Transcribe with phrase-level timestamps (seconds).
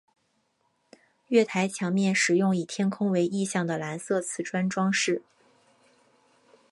[1.27, 5.21] 月台墙面使用以天空为意象的蓝色磁砖装饰。